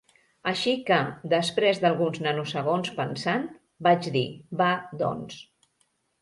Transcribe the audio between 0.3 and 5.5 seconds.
Així que, després d'alguns nanosegons pensant, vaig dir: "Va, doncs".